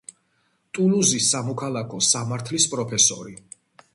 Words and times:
ტულუზის 0.77 1.27
სამოქალაქო 1.33 2.01
სამართლის 2.07 2.67
პროფესორი. 2.75 3.37